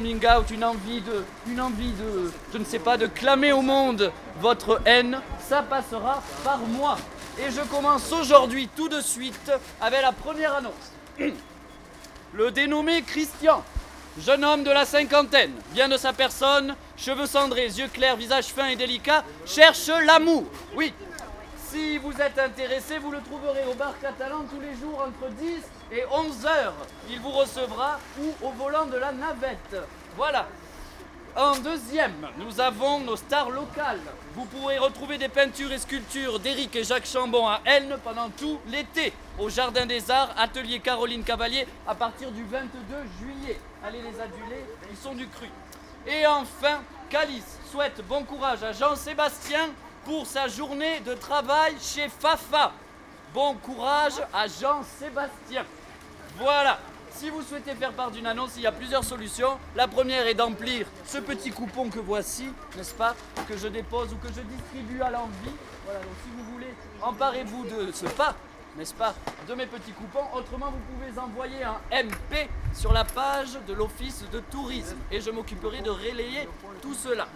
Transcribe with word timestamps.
une 0.00 0.64
envie 0.64 1.00
de, 1.00 1.24
une 1.48 1.60
envie 1.60 1.92
de, 1.92 2.32
je 2.52 2.58
ne 2.58 2.64
sais 2.64 2.78
pas, 2.78 2.96
de 2.96 3.06
clamer 3.06 3.52
au 3.52 3.60
monde 3.60 4.10
votre 4.40 4.80
haine, 4.86 5.20
ça 5.46 5.62
passera 5.62 6.22
par 6.42 6.58
moi. 6.58 6.96
Et 7.38 7.50
je 7.50 7.60
commence 7.62 8.10
aujourd'hui 8.12 8.68
tout 8.74 8.88
de 8.88 9.00
suite 9.00 9.52
avec 9.80 10.02
la 10.02 10.12
première 10.12 10.56
annonce. 10.56 10.72
Le 12.32 12.50
dénommé 12.50 13.02
Christian, 13.02 13.62
jeune 14.18 14.44
homme 14.44 14.64
de 14.64 14.70
la 14.70 14.84
cinquantaine, 14.84 15.52
bien 15.72 15.88
de 15.88 15.96
sa 15.96 16.12
personne, 16.12 16.76
cheveux 16.96 17.26
cendrés, 17.26 17.66
yeux 17.66 17.88
clairs, 17.92 18.16
visage 18.16 18.46
fin 18.46 18.68
et 18.68 18.76
délicat, 18.76 19.24
cherche 19.44 19.90
l'amour. 20.06 20.44
Oui, 20.76 20.92
si 21.70 21.98
vous 21.98 22.12
êtes 22.20 22.38
intéressé, 22.38 22.98
vous 22.98 23.12
le 23.12 23.20
trouverez 23.20 23.64
au 23.70 23.74
bar 23.74 23.94
catalan 24.00 24.44
tous 24.50 24.60
les 24.60 24.74
jours 24.74 25.06
entre 25.06 25.32
10 25.34 25.62
et 25.92 26.02
11 26.10 26.46
heures. 26.46 26.74
Il 27.08 27.20
vous 27.20 27.30
recevra 27.30 27.98
ou 28.20 28.46
au 28.46 28.50
volant 28.50 28.86
de 28.86 28.96
la 28.96 29.12
navette. 29.12 29.76
Voilà. 30.16 30.48
En 31.36 31.56
deuxième, 31.58 32.26
nous 32.38 32.60
avons 32.60 32.98
nos 32.98 33.14
stars 33.14 33.50
locales. 33.50 34.00
Vous 34.34 34.46
pourrez 34.46 34.78
retrouver 34.78 35.16
des 35.16 35.28
peintures 35.28 35.70
et 35.70 35.78
sculptures 35.78 36.40
d'Éric 36.40 36.74
et 36.74 36.82
Jacques 36.82 37.06
Chambon 37.06 37.46
à 37.46 37.60
Elne 37.64 37.96
pendant 38.02 38.30
tout 38.30 38.58
l'été, 38.66 39.12
au 39.38 39.48
Jardin 39.48 39.86
des 39.86 40.10
Arts, 40.10 40.34
atelier 40.36 40.80
Caroline 40.80 41.22
Cavalier, 41.22 41.68
à 41.86 41.94
partir 41.94 42.32
du 42.32 42.42
22 42.42 42.68
juillet. 43.20 43.60
Allez 43.84 44.02
les 44.02 44.20
aduler, 44.20 44.64
ils 44.90 44.96
sont 44.96 45.14
du 45.14 45.28
cru. 45.28 45.48
Et 46.04 46.26
enfin, 46.26 46.80
Calice 47.08 47.58
souhaite 47.70 48.04
bon 48.08 48.24
courage 48.24 48.64
à 48.64 48.72
Jean-Sébastien 48.72 49.70
pour 50.04 50.26
sa 50.26 50.48
journée 50.48 51.00
de 51.00 51.14
travail 51.14 51.76
chez 51.80 52.08
Fafa. 52.08 52.72
Bon 53.34 53.54
courage 53.54 54.14
à 54.32 54.46
Jean-Sébastien. 54.46 55.64
Voilà. 56.38 56.78
Si 57.12 57.28
vous 57.28 57.42
souhaitez 57.42 57.74
faire 57.74 57.92
part 57.92 58.10
d'une 58.10 58.26
annonce, 58.26 58.52
il 58.56 58.62
y 58.62 58.66
a 58.66 58.72
plusieurs 58.72 59.04
solutions. 59.04 59.58
La 59.74 59.88
première 59.88 60.26
est 60.26 60.34
d'emplir 60.34 60.86
ce 61.04 61.18
petit 61.18 61.50
coupon 61.50 61.90
que 61.90 61.98
voici, 61.98 62.52
n'est-ce 62.76 62.94
pas, 62.94 63.14
que 63.48 63.56
je 63.56 63.66
dépose 63.66 64.12
ou 64.12 64.16
que 64.16 64.28
je 64.28 64.40
distribue 64.40 65.02
à 65.02 65.10
l'envie. 65.10 65.54
Voilà, 65.84 66.00
donc 66.00 66.12
si 66.24 66.30
vous 66.36 66.52
voulez, 66.52 66.72
emparez-vous 67.02 67.64
de 67.64 67.92
ce 67.92 68.06
pas, 68.06 68.36
n'est-ce 68.76 68.94
pas, 68.94 69.14
de 69.48 69.54
mes 69.54 69.66
petits 69.66 69.92
coupons. 69.92 70.24
Autrement, 70.34 70.70
vous 70.70 70.94
pouvez 70.94 71.20
envoyer 71.20 71.64
un 71.64 72.04
MP 72.04 72.48
sur 72.72 72.92
la 72.92 73.04
page 73.04 73.58
de 73.66 73.72
l'Office 73.74 74.24
de 74.32 74.38
tourisme 74.38 74.96
et 75.10 75.20
je 75.20 75.30
m'occuperai 75.30 75.82
de 75.82 75.90
relayer 75.90 76.48
tout 76.80 76.94
cela. 76.94 77.26